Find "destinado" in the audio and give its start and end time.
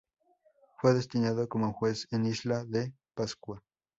0.95-1.47